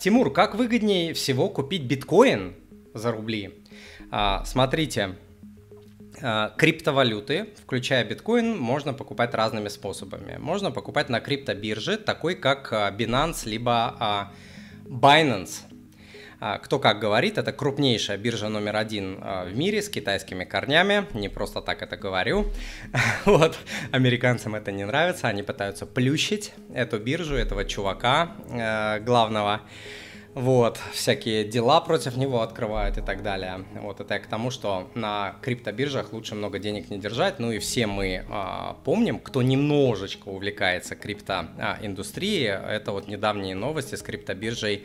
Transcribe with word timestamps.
Тимур, 0.00 0.32
как 0.32 0.54
выгоднее 0.54 1.12
всего 1.12 1.50
купить 1.50 1.82
биткоин 1.82 2.54
за 2.94 3.12
рубли? 3.12 3.62
А, 4.10 4.42
смотрите, 4.46 5.16
а, 6.22 6.54
криптовалюты, 6.56 7.50
включая 7.62 8.02
биткоин, 8.04 8.58
можно 8.58 8.94
покупать 8.94 9.34
разными 9.34 9.68
способами. 9.68 10.38
Можно 10.38 10.70
покупать 10.70 11.10
на 11.10 11.20
криптобирже, 11.20 11.98
такой 11.98 12.34
как 12.34 12.72
а, 12.72 12.90
Binance, 12.90 13.46
либо 13.46 13.94
а, 14.00 14.32
Binance. 14.86 15.69
Кто 16.62 16.78
как 16.78 17.00
говорит, 17.00 17.36
это 17.36 17.52
крупнейшая 17.52 18.16
биржа 18.16 18.48
номер 18.48 18.76
один 18.76 19.20
в 19.20 19.54
мире 19.54 19.82
с 19.82 19.90
китайскими 19.90 20.44
корнями. 20.44 21.06
Не 21.12 21.28
просто 21.28 21.60
так 21.60 21.82
это 21.82 21.96
говорю. 21.96 22.46
Вот, 23.26 23.58
американцам 23.92 24.54
это 24.54 24.72
не 24.72 24.84
нравится, 24.84 25.28
они 25.28 25.42
пытаются 25.42 25.86
плющить 25.86 26.52
эту 26.74 26.98
биржу, 26.98 27.34
этого 27.34 27.64
чувака 27.64 28.32
главного 29.04 29.60
вот, 30.34 30.78
всякие 30.92 31.44
дела 31.44 31.80
против 31.80 32.16
него 32.16 32.40
открывают 32.42 32.98
и 32.98 33.00
так 33.00 33.22
далее. 33.22 33.64
Вот 33.82 34.00
это 34.00 34.14
я 34.14 34.20
к 34.20 34.28
тому, 34.28 34.50
что 34.50 34.88
на 34.94 35.36
криптобиржах 35.42 36.12
лучше 36.12 36.36
много 36.36 36.60
денег 36.60 36.88
не 36.88 36.98
держать. 36.98 37.40
Ну 37.40 37.50
и 37.50 37.58
все 37.58 37.88
мы 37.88 38.24
а, 38.28 38.76
помним, 38.84 39.18
кто 39.18 39.42
немножечко 39.42 40.28
увлекается 40.28 40.94
криптоиндустрией, 40.94 42.46
это 42.46 42.92
вот 42.92 43.08
недавние 43.08 43.56
новости 43.56 43.96
с 43.96 44.02
криптобиржей 44.02 44.84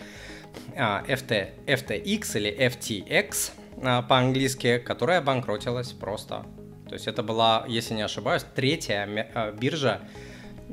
а, 0.76 1.04
FT, 1.08 1.66
FTX 1.68 2.38
или 2.38 2.68
FTX 2.68 3.52
а, 3.84 4.02
по-английски, 4.02 4.80
которая 4.80 5.20
обанкротилась 5.20 5.92
просто. 5.92 6.44
То 6.88 6.94
есть 6.94 7.08
это 7.08 7.22
была, 7.22 7.66
если 7.68 7.94
не 7.94 8.02
ошибаюсь, 8.02 8.44
третья 8.56 9.08
а, 9.36 9.52
биржа 9.52 10.02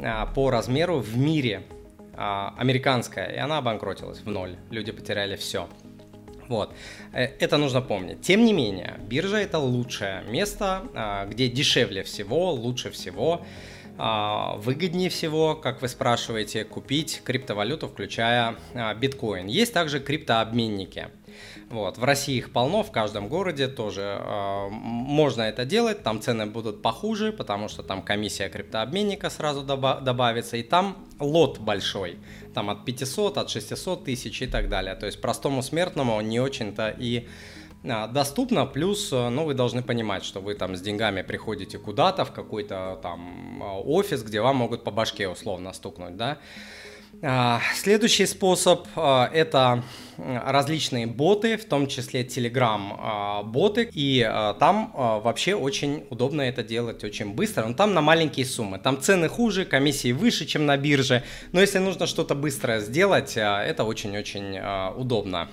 а, 0.03 0.25
по 0.27 0.51
размеру 0.51 0.99
в 0.99 1.15
мире 1.17 1.63
а, 1.69 1.82
американская, 2.15 3.27
и 3.27 3.39
она 3.39 3.59
обанкротилась 3.59 4.21
в 4.21 4.29
ноль. 4.29 4.57
Люди 4.71 4.93
потеряли 4.93 5.37
все. 5.37 5.69
Вот. 6.49 6.75
Э, 7.13 7.25
это 7.41 7.57
нужно 7.57 7.81
помнить. 7.81 8.21
Тем 8.21 8.45
не 8.45 8.53
менее, 8.53 9.01
биржа 9.09 9.39
это 9.39 9.59
лучшее 9.59 10.23
место, 10.29 10.83
а, 10.95 11.27
где 11.27 11.49
дешевле 11.49 12.03
всего, 12.03 12.53
лучше 12.53 12.91
всего, 12.91 13.45
а, 13.97 14.57
выгоднее 14.57 15.09
всего, 15.09 15.55
как 15.55 15.81
вы 15.81 15.89
спрашиваете, 15.89 16.65
купить 16.65 17.23
криптовалюту, 17.25 17.89
включая 17.89 18.57
биткоин. 19.01 19.47
Есть 19.47 19.73
также 19.73 20.01
криптообменники. 20.01 21.09
Вот. 21.71 21.99
В 21.99 22.05
России 22.05 22.37
их 22.37 22.53
полно, 22.53 22.83
в 22.83 22.91
каждом 22.91 23.29
городе 23.29 23.69
тоже 23.69 24.21
э, 24.21 24.69
можно 24.71 25.43
это 25.43 25.65
делать, 25.65 26.03
там 26.03 26.21
цены 26.21 26.47
будут 26.47 26.83
похуже, 26.83 27.33
потому 27.33 27.69
что 27.69 27.83
там 27.83 28.03
комиссия 28.03 28.49
криптообменника 28.49 29.31
сразу 29.31 29.63
доба- 29.63 30.01
добавится, 30.03 30.57
и 30.57 30.63
там 30.63 30.97
лот 31.19 31.59
большой, 31.59 32.19
там 32.55 32.71
от 32.71 32.85
500, 32.85 33.39
от 33.39 33.51
600 33.51 34.05
тысяч 34.05 34.43
и 34.43 34.47
так 34.47 34.69
далее. 34.69 34.95
То 34.95 35.07
есть 35.07 35.21
простому 35.21 35.63
смертному 35.63 36.21
не 36.21 36.41
очень-то 36.41 36.95
и 36.99 37.29
а, 37.85 38.07
доступно, 38.07 38.65
плюс, 38.67 39.13
э, 39.13 39.29
ну, 39.29 39.45
вы 39.45 39.55
должны 39.55 39.83
понимать, 39.83 40.25
что 40.25 40.41
вы 40.41 40.55
там 40.55 40.77
с 40.77 40.81
деньгами 40.81 41.23
приходите 41.23 41.79
куда-то, 41.79 42.25
в 42.25 42.33
какой-то 42.33 42.99
там 43.03 43.63
офис, 43.85 44.23
где 44.23 44.41
вам 44.41 44.57
могут 44.57 44.85
по 44.85 44.91
башке 44.91 45.29
условно 45.29 45.73
стукнуть, 45.73 46.17
да, 46.17 46.31
а, 46.31 46.39
следующий 47.75 48.27
способ 48.27 48.87
а,– 48.97 49.31
это 49.33 49.83
различные 50.19 51.07
боты, 51.07 51.57
в 51.57 51.65
том 51.65 51.87
числе 51.87 52.23
Telegram 52.23 53.43
боты, 53.45 53.89
и 53.93 54.21
там 54.61 54.93
вообще 54.95 55.55
очень 55.55 56.05
удобно 56.11 56.43
это 56.43 56.63
делать 56.63 57.03
очень 57.03 57.33
быстро, 57.35 57.67
но 57.67 57.75
там 57.75 57.95
на 57.95 58.03
маленькие 58.03 58.47
суммы, 58.47 58.79
там 58.79 59.01
цены 59.01 59.29
хуже, 59.29 59.65
комиссии 59.65 60.13
выше, 60.13 60.45
чем 60.45 60.67
на 60.67 60.77
бирже, 60.77 61.25
но 61.53 61.61
если 61.61 61.79
нужно 61.79 62.07
что-то 62.07 62.35
быстрое 62.35 62.81
сделать, 62.81 63.33
это 63.37 63.85
очень-очень 63.85 64.61
удобно. 65.01 65.49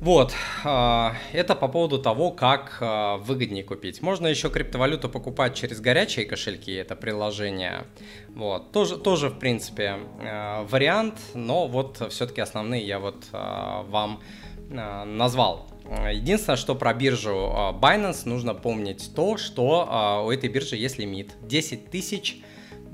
Вот, 0.00 0.34
а, 0.62 1.14
это 1.32 1.54
по 1.54 1.68
поводу 1.68 1.98
того, 1.98 2.30
как 2.30 2.78
а, 2.80 3.16
выгоднее 3.16 3.64
купить. 3.64 4.02
Можно 4.02 4.26
еще 4.26 4.50
криптовалюту 4.50 5.08
покупать 5.08 5.54
через 5.54 5.80
горячие 5.80 6.26
кошельки, 6.26 6.72
это 6.72 6.94
приложение. 6.96 7.86
Вот, 8.28 8.72
тоже, 8.72 8.98
тоже 8.98 9.30
в 9.30 9.38
принципе, 9.38 9.96
а, 10.20 10.64
вариант, 10.64 11.18
но 11.34 11.66
вот 11.66 12.06
все-таки 12.10 12.40
основные 12.40 12.86
я 12.86 12.98
вот 12.98 13.24
вам 13.32 14.20
назвал. 14.68 15.68
Единственное, 16.12 16.56
что 16.56 16.74
про 16.74 16.92
биржу 16.92 17.52
Binance 17.80 18.22
нужно 18.24 18.52
помнить 18.52 19.12
то, 19.14 19.36
что 19.36 20.24
у 20.26 20.30
этой 20.32 20.48
биржи 20.48 20.74
есть 20.74 20.98
лимит 20.98 21.34
10 21.42 21.88
тысяч 21.88 22.42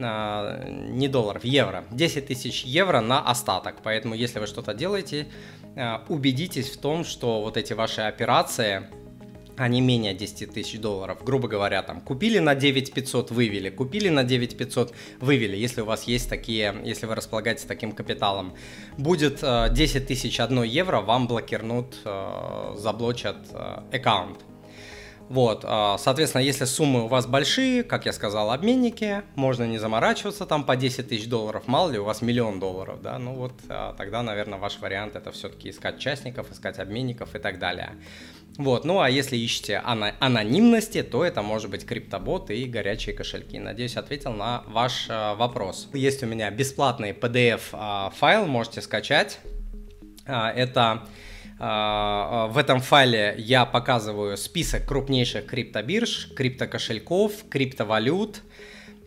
не 0.03 1.09
долларов, 1.09 1.45
евро. 1.45 1.85
10 1.91 2.27
тысяч 2.27 2.65
евро 2.65 3.01
на 3.01 3.21
остаток. 3.21 3.77
Поэтому, 3.83 4.15
если 4.15 4.39
вы 4.39 4.47
что-то 4.47 4.75
делаете, 4.75 5.27
Э, 5.75 5.99
убедитесь 6.09 6.71
в 6.71 6.79
том, 6.79 7.05
что 7.05 7.43
вот 7.43 7.57
эти 7.57 7.73
ваши 7.73 8.03
операции, 8.03 8.83
они 9.57 9.81
менее 9.81 10.15
10 10.15 10.53
тысяч 10.53 10.79
долларов. 10.79 11.25
Грубо 11.25 11.49
говоря, 11.49 11.83
там 11.83 12.01
купили 12.01 12.39
на 12.39 12.55
9 12.55 12.93
500, 12.93 13.31
вывели, 13.31 13.71
купили 13.71 14.09
на 14.09 14.25
9 14.25 14.57
500, 14.57 14.95
вывели, 15.21 15.57
если 15.57 15.83
у 15.83 15.85
вас 15.85 16.05
есть 16.05 16.29
такие, 16.29 16.75
если 16.85 17.07
вы 17.07 17.15
располагаете 17.15 17.67
таким 17.67 17.93
капиталом. 17.93 18.55
Будет 18.99 19.41
10 19.41 19.97
э, 19.97 20.01
тысяч 20.01 20.41
1 20.41 20.63
евро, 20.65 21.01
вам 21.01 21.27
блокирнут, 21.27 21.97
э, 22.05 22.75
заблочат 22.77 23.39
аккаунт. 23.93 24.39
Вот, 25.33 25.65
а, 25.67 25.97
соответственно, 25.97 26.43
если 26.43 26.67
суммы 26.67 27.05
у 27.05 27.07
вас 27.07 27.27
большие, 27.27 27.85
как 27.85 28.05
я 28.05 28.13
сказал, 28.13 28.51
обменники, 28.51 29.23
можно 29.35 29.65
не 29.65 29.79
заморачиваться 29.79 30.45
там 30.45 30.63
по 30.63 30.77
10 30.77 31.09
тысяч 31.09 31.27
долларов, 31.27 31.63
мало 31.67 31.91
ли 31.91 31.99
у 31.99 32.05
вас 32.05 32.21
миллион 32.21 32.61
долларов, 32.61 33.01
да, 33.01 33.19
ну 33.19 33.33
вот 33.33 33.55
а, 33.71 33.95
тогда, 33.95 34.23
наверное, 34.23 34.59
ваш 34.59 34.79
вариант 34.79 35.17
это 35.17 35.33
все-таки 35.33 35.71
искать 35.71 35.99
частников, 35.99 36.53
искать 36.53 36.79
обменников 36.79 37.35
и 37.35 37.39
так 37.39 37.59
далее. 37.59 37.93
Вот, 38.59 38.85
ну 38.85 39.01
а 39.01 39.09
если 39.09 39.39
ищете 39.39 39.79
анонимности, 39.79 41.03
то 41.03 41.25
это 41.25 41.41
может 41.41 41.71
быть 41.71 41.87
криптоботы 41.87 42.55
и 42.59 42.67
горячие 42.67 43.17
кошельки. 43.17 43.59
Надеюсь, 43.59 43.97
ответил 43.97 44.35
на 44.35 44.65
ваш 44.67 45.07
э, 45.09 45.35
вопрос. 45.37 45.89
Есть 45.95 46.23
у 46.23 46.27
меня 46.27 46.51
бесплатный 46.51 47.13
PDF 47.13 47.63
э, 47.73 48.11
файл, 48.15 48.45
можете 48.45 48.83
скачать. 48.83 49.39
Это 50.27 50.81
а, 50.81 50.93
а, 50.93 51.09
в 51.63 52.55
этом 52.57 52.81
файле 52.81 53.37
я 53.39 53.65
показываю 53.65 54.37
список 54.37 54.85
крупнейших 54.85 55.47
криптобирж, 55.47 56.29
криптокошельков, 56.35 57.33
криптовалют. 57.49 58.41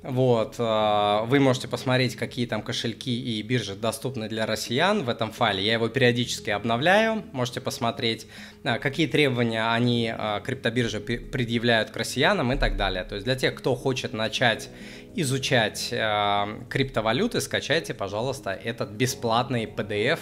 Вот, 0.07 0.55
а, 0.59 1.23
вы 1.25 1.39
можете 1.39 1.67
посмотреть, 1.67 2.15
какие 2.15 2.45
там 2.45 2.61
кошельки 2.61 3.09
и 3.09 3.41
биржи 3.41 3.73
доступны 3.73 4.29
для 4.29 4.45
россиян 4.45 5.03
в 5.03 5.09
этом 5.09 5.31
файле. 5.31 5.65
Я 5.65 5.73
его 5.73 5.87
периодически 5.87 6.51
обновляю. 6.51 7.23
Можете 7.31 7.59
посмотреть, 7.59 8.27
какие 8.63 9.07
требования 9.07 9.67
они, 9.71 10.13
криптобиржи, 10.43 10.99
предъявляют 10.99 11.89
к 11.89 11.97
россиянам 11.97 12.53
и 12.53 12.55
так 12.55 12.77
далее. 12.77 13.03
То 13.03 13.15
есть 13.15 13.25
для 13.25 13.35
тех, 13.35 13.55
кто 13.55 13.73
хочет 13.75 14.13
начать 14.13 14.69
изучать 15.15 15.89
криптовалюты, 15.89 17.41
скачайте, 17.41 17.95
пожалуйста, 17.95 18.51
этот 18.51 18.91
бесплатный 18.91 19.65
PDF 19.65 20.19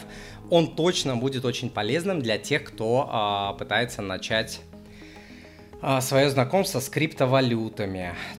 он 0.50 0.76
точно 0.76 1.18
будет 1.18 1.44
очень 1.44 1.70
полезным 1.70 2.22
для 2.22 2.38
тех, 2.38 2.64
кто 2.64 3.56
пытается 3.60 4.02
начать 4.02 4.62
свое 6.00 6.30
знакомство 6.30 6.80
с 6.80 6.88
криптовалютами. 6.88 8.16